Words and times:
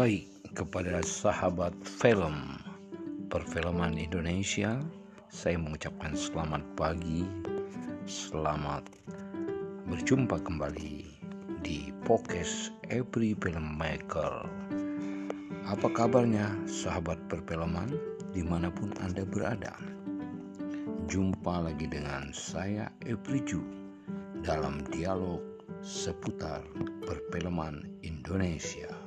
Baik, 0.00 0.32
kepada 0.56 1.04
sahabat 1.04 1.76
film 1.84 2.56
perfilman 3.28 4.00
Indonesia, 4.00 4.80
saya 5.28 5.60
mengucapkan 5.60 6.16
selamat 6.16 6.64
pagi, 6.72 7.28
selamat 8.08 8.88
berjumpa 9.92 10.40
kembali 10.40 11.04
di 11.60 11.92
podcast 12.08 12.72
Every 12.88 13.36
Filmmaker. 13.44 14.48
Apa 15.68 15.88
kabarnya 15.92 16.48
sahabat 16.64 17.20
perfilman 17.28 17.92
di 18.32 18.40
mana 18.40 18.72
pun 18.72 18.96
Anda 19.04 19.28
berada? 19.28 19.76
Jumpa 21.12 21.68
lagi 21.68 21.84
dengan 21.84 22.32
saya 22.32 22.88
Ju 23.04 23.60
dalam 24.48 24.80
dialog 24.96 25.44
seputar 25.84 26.64
perfilman 27.04 27.84
Indonesia. 28.00 28.99